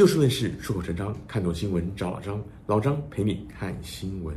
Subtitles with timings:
[0.00, 4.34] 就事论事，出口成章，看懂新闻找老张，老张陪你看新闻。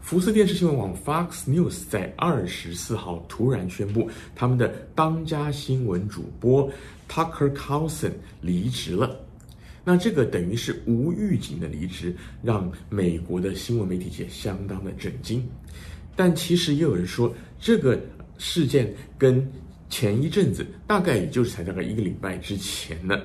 [0.00, 6.68] 福斯电视新闻网 Fox News 在二十四号突然宣布，他们的当家新闻主播
[7.08, 8.10] Tucker Carlson
[8.40, 9.20] 离职了。
[9.84, 12.12] 那这个等于是无预警的离职，
[12.42, 15.48] 让美国的新闻媒体界相当的震惊。
[16.16, 17.96] 但其实也有人说，这个
[18.36, 19.48] 事件跟
[19.88, 23.16] 前一阵子，大概也就是才大概一个礼拜之前呢。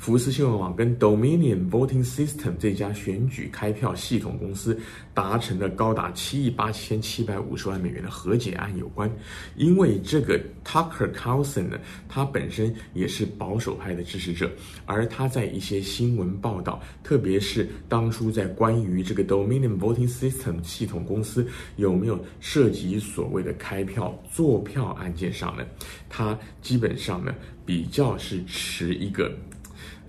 [0.00, 4.80] 福斯新闻网跟 Dominion Voting System 这家选举开票系统公司
[5.12, 9.12] 达成了高达七亿八千七百五十万美元的和解案有关，
[9.56, 11.78] 因为这个 Tucker Carlson 呢，
[12.08, 14.50] 他本身也是保守派的支持者，
[14.86, 25.66] 而他在一些新闻报道，特别是当初在关于这个 Dominion Voting System 系统公司有没有涉及所谓的开票作票案件上呢，
[26.08, 27.34] 他基本上呢
[27.66, 29.30] 比较是持一个。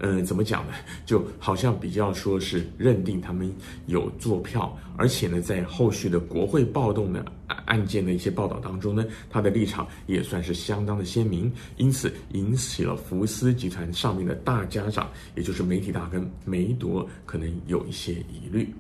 [0.04, 0.74] 嗯、呃，怎么讲呢？
[1.06, 3.52] 就好像比较说是认定他们
[3.86, 7.24] 有作票，而且呢，在后续的国会暴动的
[7.66, 18.74] 案件的一些报道当中呢，他的立场也算是相当的鲜明，因此引起了福斯集团上面的大家长，也就是媒体大亨梅铎可能有一些疑虑。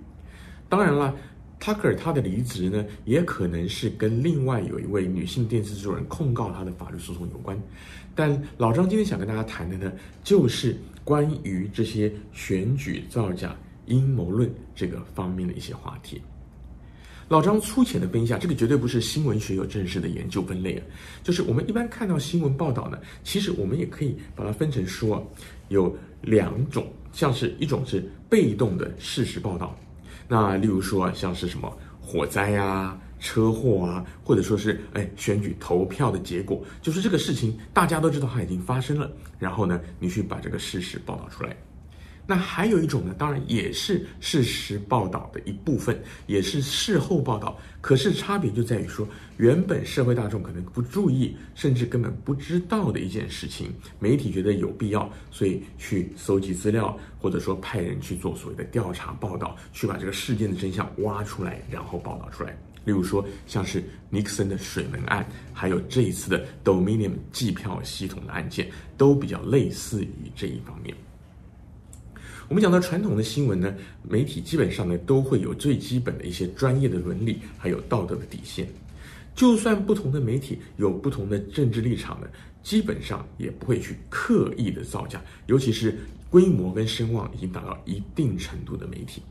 [0.67, 1.16] 当然了。
[1.62, 7.56] 塔克尔他的离职呢，也可能是跟另外有一位女性电视制作人控告他的法律诉讼有关。
[8.16, 16.20] 但老张今天想跟大家谈的呢，就是关于这些选举造假阴谋论这个方面的一些话题。
[17.30, 20.84] 老张粗浅的分一下，这个绝对不是新闻学有正式的研究分类啊，
[21.23, 25.23] 就是我们一般看到新闻报道呢，其实我们也可以把它分成说
[25.70, 29.78] 有两种，像是一种是被动的事实报道。
[30.34, 41.54] 那例如说，像是什么火灾呀、车祸啊，或者说是哎选举投票的结果，就是这个事情大家都知道它已经发生了，然后呢，你去把这个事实报道出来。
[42.31, 47.59] 那还有一种呢，当然也是事实报道的一部分，也是事后报道。
[47.81, 49.05] 可是差别就在于说，
[49.36, 62.58] 原本社会大众可能不注意，甚至根本不知道的一件事情，媒体觉得有必要，所以去搜集资料，或者说派人去做所谓的调查报道，去把这个事件的真相挖出来，然后报道出来。
[62.86, 70.95] 例如说，像是尼克森的水门案，还有这一次的 Dominion 计票系统的案件，都比较类似于这一方面。
[72.52, 73.73] 我们讲到传统的新闻呢，
[74.04, 78.67] 媒体基本上呢都会有最基本的一些专业的伦理，还有道德的底线。
[79.34, 82.28] 就算不同的媒体有不同的政治立场呢，
[82.61, 85.98] 基本上也不会去刻意的造假，尤其是
[86.30, 89.22] 规模跟声望已经达到一定程度的媒体。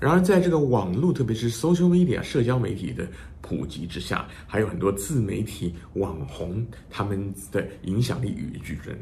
[0.00, 3.06] 然而，在这个网络，特别是 social media 社交媒体的
[3.40, 8.94] 普及之下，还有很多自媒体网红他们的影响力与日俱增。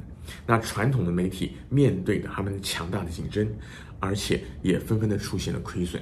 [0.47, 3.48] 那传统的媒体面对着他们强大的竞争，
[3.98, 6.00] 而且也纷纷的出现了亏损。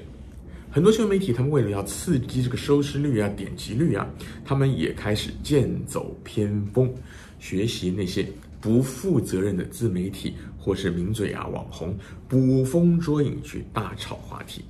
[0.71, 4.09] 很多新闻媒体他们为了要刺激这个收视率啊、点击率啊，
[4.45, 6.93] 他们也开始剑走偏锋，
[7.39, 8.27] 学习那些
[8.61, 11.97] 不负责任的自媒体或是名嘴啊、网红，
[12.29, 14.63] 捕风捉影去大炒话题。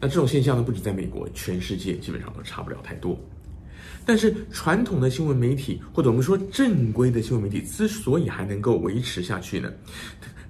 [0.00, 3.18] 那这种现象呢，不止在美国，全世界基本上都差不了太多。
[4.06, 9.70] 但是传统的新闻媒体，或者我们说正规的新闻媒体，之所以还能够维持下去呢，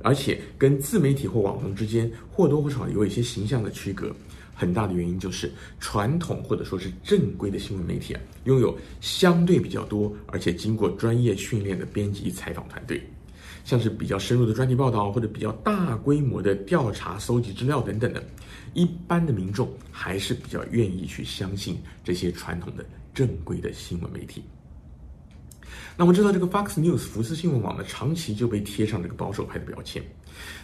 [0.03, 4.14] 而且跟自媒体或网红之间或多或少有一些形象的区隔，
[4.54, 13.03] 很大的原因就是传统或者说是正规的新闻媒体啊，拥有相对比较多而且经过专业训练的编辑采访团队。
[13.69, 18.25] 像是比较深入的专题报道，或者比较大规模的调查、搜集资料等等的，
[18.73, 24.43] 一般的民众还是比较愿意去相信这些传统的正规的新闻媒体。
[25.99, 30.03] 那我知道，这个 Fox News 福斯新闻网呢，长期就被贴上这个保守派的标签。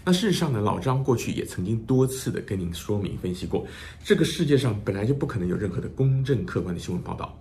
[0.03, 3.66] 那事实上呢，老张过去也曾经多次的跟您说明分析过，
[4.03, 7.38] 这个世界上本来就不可能有任何的公正客观的新闻报道。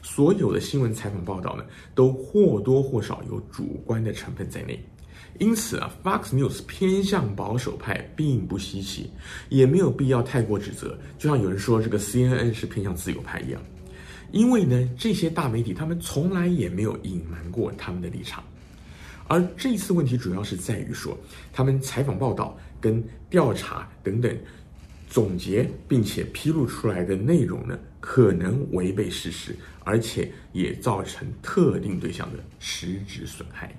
[0.00, 4.82] 所有的新闻采访报道呢，都或多或少有主观的成分在内。
[5.38, 9.10] 因此啊，Fox News 偏向保守派并不稀奇，
[9.48, 10.96] 也没有必要太过指责。
[11.18, 13.60] 就像有人说这个 CNN 是偏向自由派一样，
[14.30, 18.44] 因为呢，这些大媒体他们从来也没有隐瞒过他们的立场。
[19.26, 21.18] 而这一次问题主要是在于说，
[21.52, 24.36] 他们采访报道跟调查等等
[25.08, 33.74] 总结并且披露出来的内容呢，可能违背事实，而且也造成特定对象的实质损害。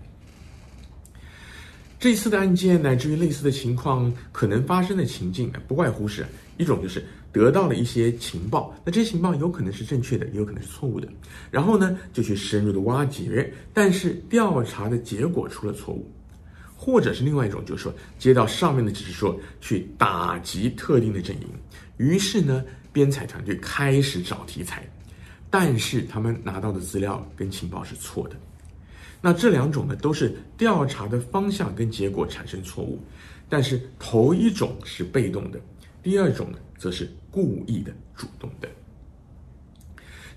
[2.03, 6.25] 这次的案件乃至于类似的情况可能发生的情境，不外乎是
[6.57, 7.01] 一种就是
[7.31, 11.07] 得到了一些情报，那这些情报有可能是正确的，也有可能是错误的，
[11.49, 16.05] 然后呢就去深入的挖掘，但是调查的结果出了错误，
[16.75, 21.47] 或者是另外一种，就是说接到上面的指示说去打击特定的阵营，
[21.95, 24.85] 于是呢，编采团队开始找题材，
[25.49, 28.35] 但是他们拿到的资料跟情报是错的。
[29.25, 32.99] 那这两种呢，都是调查的方向跟结果产生错误，
[33.47, 35.59] 但是头一种是被动的，
[36.03, 38.69] 第二种呢，则是故意的、主动的。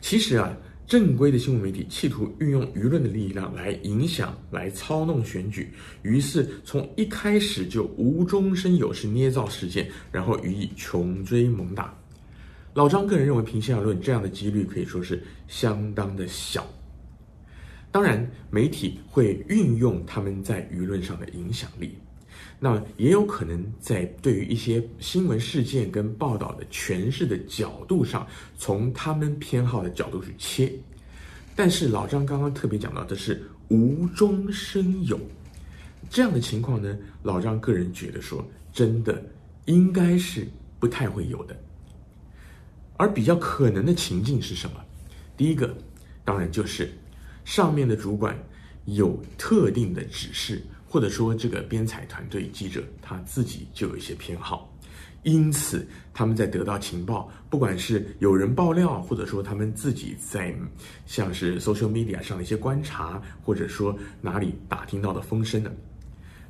[0.00, 0.56] 其实啊。
[0.87, 5.69] 正规的新闻媒体企图运用舆论的力量来影响、来操弄选举，
[6.03, 11.93] 于是从一开始就无中生有，是捏造事件，然后予以穷追猛打。
[12.73, 16.65] 老张个人认为，平心而论，这样的几率可以说是相当的小。
[17.96, 21.96] 当然，媒体会运用他们在舆论上的影响力。
[22.60, 28.26] 那也有可能在对于一些新闻事件跟报道的诠释的角度上，
[28.58, 30.70] 从他们偏好的角度去切。
[31.54, 35.19] 但是老张刚刚特别讲到的是无中生有
[36.10, 39.25] 这样的情况呢，老张个人觉得说，真的
[39.64, 40.46] 应该是
[40.78, 41.56] 不太会有的。
[42.98, 44.84] 而比较可能的情境是什么？
[45.34, 45.75] 第一个，
[46.26, 46.93] 当然就是
[47.46, 48.38] 上面的主管
[48.84, 50.62] 有特定的指示。
[50.88, 54.72] 或者说，这个编采团队记者他自己就有一些偏好，
[55.25, 60.54] 因此他们在得到情报，不管是有人爆料，或者说他们自己在
[61.04, 65.70] 像是 social media 上的一些观察，或者说哪里打听到的风声呢，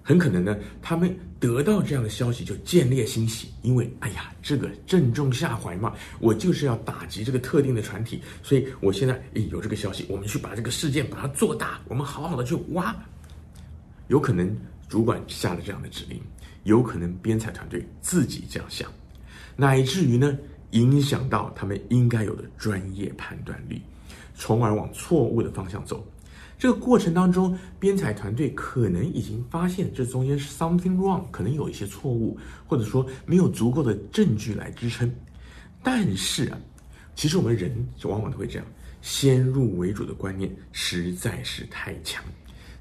[0.08, 12.94] 很可能呢，他们得到这样的消息就见猎心喜，因为哎呀，这个正中下怀嘛，我就是要打击这个特定的船体，所以我现在诶有这个消息，我们去把这个事件把它做大，我们好好的去挖。
[14.06, 14.56] 有可能
[14.88, 16.22] 主管下了这样的指令，
[16.62, 18.88] 有可能编采团队自己这样想，
[19.56, 20.38] 乃至于呢，
[20.70, 23.82] 影响到他们应该有的专业判断力，
[24.36, 26.06] 从而往错误的方向走。
[26.58, 35.12] 这个过程当中，编采团队可能已经发现这中间是 something wrong，可能有一些错误，或者说没有足够的证据来支撑。
[35.82, 36.58] 但是啊，
[37.14, 37.70] 其实我们人
[38.04, 38.66] 往往都会这样，
[39.02, 42.24] 先入为主的观念实在是太强。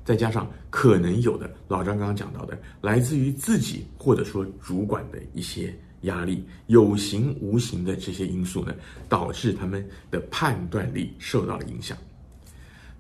[0.06, 8.74] 再加上可能有的老张刚刚讲到的，来自于自己或者说主管的一些压力，有形无形的这些因素呢，
[9.10, 11.98] 导致他们的判断力受到了影响。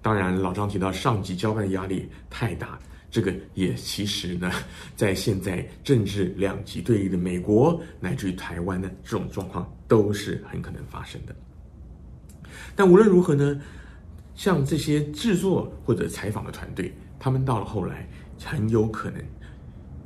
[0.05, 2.77] 当然，老张提到上级交办的压力太大，
[3.09, 4.51] 这个也其实呢，
[4.95, 11.35] 在现在政治两极对立的美国乃至于台湾呢，这种状况都是很可能发生的。
[12.75, 13.59] 但无论如何呢，
[14.35, 18.07] 像这些制作或者采访的团队，他们到了后来，
[18.45, 19.19] 很有可能，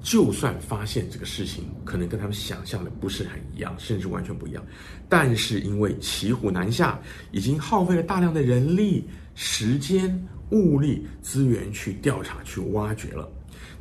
[0.01, 4.65] 就算发现这个事情可能跟他们想象的不是很一样，甚至完全不一样，
[5.07, 6.99] 但是因为骑虎难下，
[7.31, 13.29] 已经耗费了大量的人力、时间、物力、资源去调查、去挖掘了，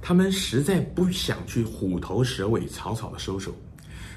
[0.03, 3.55] 他们实在不想去虎头蛇尾、草草的收手。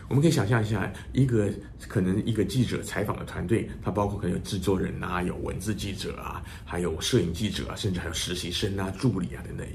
[0.09, 1.49] 我们可以想象一下，一个
[1.87, 9.65] 可能一个记者采访的团队，它包括可能有制作人啊，有文字记者啊，还有摄影记者啊，甚至还有实习生啊、助理啊等等，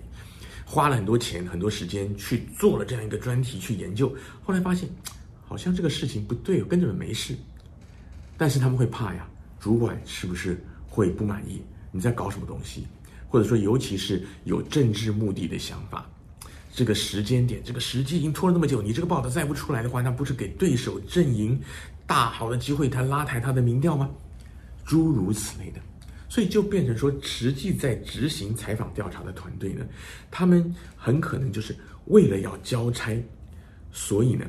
[0.68, 4.88] 花了很多钱、很多时间去做了这样一个专题去研究，后来发现
[5.46, 7.36] 好像这个事情不对，跟着没事，
[8.36, 9.28] 但是他们会怕呀，
[9.60, 11.62] 主管是不是会不满意？
[11.92, 12.84] 你在搞什么东西？
[13.28, 16.04] 或者说，尤其是有政治目的的想法。
[16.72, 21.58] 这个时间点，这个时机已经拖了那么久，你这个报道再不出来的话，那不是给对手阵营
[22.06, 24.10] 大好的机会，他拉抬他的民调吗？
[24.84, 25.80] 诸如此类的，
[26.28, 29.86] 所以就变成说，实际在执行采访调查的团队呢，
[30.30, 31.74] 他们很可能就是
[32.06, 33.16] 为了要交差，
[33.92, 34.44] 所以呢，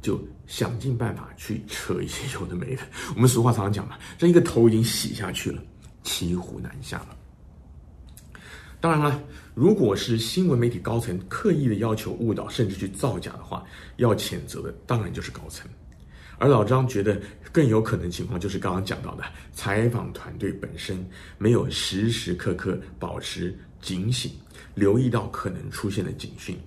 [0.00, 2.82] 就想尽办法去扯一些有的没的。
[3.14, 5.62] 我们俗话常常讲嘛，这一个头已经洗下去了，
[6.02, 7.16] 骑虎难下了。
[8.80, 9.22] 当然了，
[9.54, 13.64] 如果是新闻媒体高层刻意的要求误导，甚至去造假的话，
[13.96, 15.70] 要谴责的当然就是高层。
[16.42, 17.16] 而老张觉得
[17.52, 19.22] 更有可能情况就是刚刚讲到的，
[19.52, 21.06] 采访团队本身
[21.38, 24.32] 没有时时刻刻保持警醒，
[24.74, 26.58] 留意到可能出现的警讯，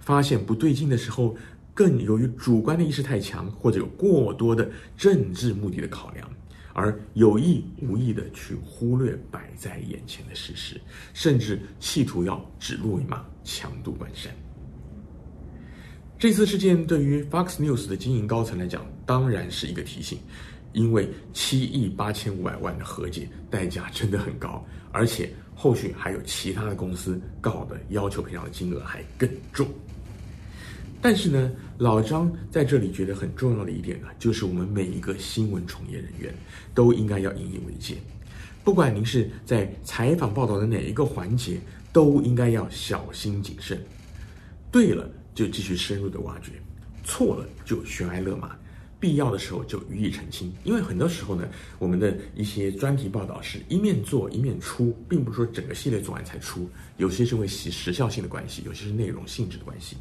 [0.00, 1.34] 发现不对劲的时候，
[1.72, 6.28] 更由于主观的意识太强，或者有过多的政治目的的考量。
[6.74, 10.78] 而有意无意的去忽略摆在眼前的事实，
[11.14, 14.30] 甚至企图要指鹿为马、强渡关山。
[16.22, 20.20] 这次事件对于 Fox News 的经营高层来讲，当然是一个提醒，
[20.72, 29.66] 因为七亿八千五百万的和解代价真的很高，而且后续还有其他的公司告的要求赔偿的金额还更重。
[31.00, 36.32] 但是呢，老张在这里觉得很重要的一点呢，就是我们每一个新闻从业人员
[36.72, 37.96] 都应该要引以为戒，
[38.62, 41.58] 不管您是在采访报道的哪一个环节，
[41.92, 43.76] 都应该要小心谨慎。
[44.70, 46.52] 对了就继续深入的挖掘，
[47.04, 48.56] 错了就悬崖勒马。
[49.00, 51.48] 必要的时候就予以澄清，因为很多时候呢，
[51.80, 59.96] 我们的一些专题报道是一面做一面出，并不是说整个系列做完才出，有些是因为时时效性的关系，有些是内容性质的关系。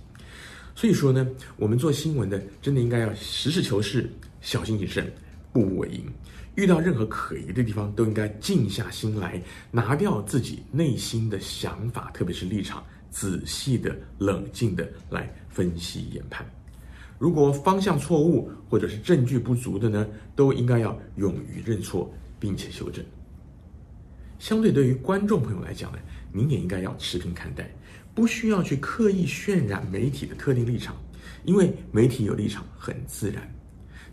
[0.75, 4.07] 所以说呢，我们做新闻的真的应该要实事求是、
[4.39, 5.11] 小心谨慎、
[5.51, 6.05] 步步为营，
[6.53, 16.44] 遇到任何可疑的地方都应该静下心来，拿掉自己内心的想法，特别是立场，仔细的、冷静的来分析研判。
[17.20, 23.06] 如果方向错误或者是证据不足的呢，都应该要勇于认错并且修正。
[24.39, 26.00] 相对对于观众朋友来讲呢，
[26.34, 27.70] 您也应该要持平看待，
[28.15, 30.96] 不需要去刻意渲染媒体的特定立场，
[31.44, 33.48] 因为媒体有立场很自然。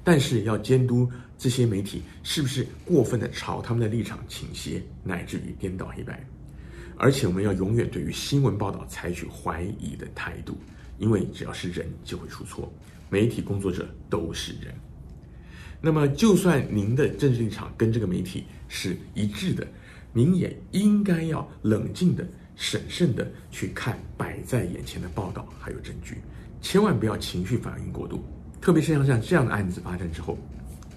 [0.05, 6.23] 但是要监督这些媒体是不是过分的朝他们的立场倾斜，乃至于颠倒黑白。
[6.99, 10.59] 而且我们要永远对于新闻报道采取怀疑的态度，
[10.99, 12.71] 因为只要是人就会出错。
[13.09, 14.75] 媒体工作者都是人，
[15.81, 19.67] 那么就算您的政治立场跟这个媒体是一致的，
[20.13, 26.19] 您也应该要冷静的、审慎的去看摆在眼前的报道还有证据，
[26.61, 28.23] 千万不要情绪反应过度。
[28.61, 30.37] 特别是像像这样的案子发生之后，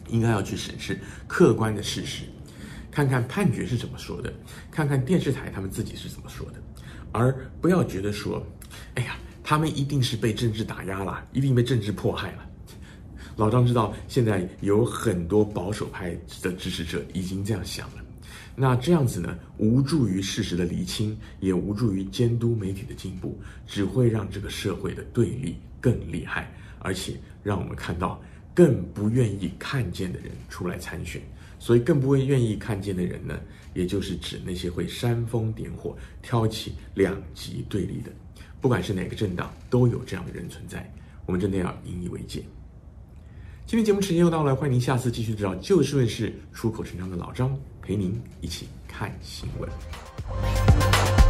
[0.09, 2.25] 应该要去审视客观的事实，
[2.91, 4.31] 看看判决是怎么说的，
[4.69, 6.61] 看看电视台他们自己是怎么说的，
[7.11, 8.45] 而不要觉得说，
[8.95, 9.15] 哎呀。
[9.43, 12.47] 他们一定是被政治打压了，一定被政治迫害了。
[13.35, 17.95] 老张知道，现在有很多保守派的支持者已经这样想了。
[18.55, 28.21] 那这样子呢，无助于事实的厘清，也无助于监督媒体的进步，只会让这个社会的对立更厉害，而且让我们看到
[28.53, 31.19] 更不愿意看见的人出来参选。
[31.61, 33.39] 所以，更不会愿意看见的人呢，
[33.75, 38.11] 也就是指那些会煽风点火、挑起两极对立的。
[38.59, 40.91] 不管是哪个政党，都有这样的人存在，
[41.27, 42.43] 我们真的要引以为戒。
[43.67, 51.20] 今天节目时间又到了，欢迎您下次继续知道就事论事、出口成章的老张陪您一起看新闻。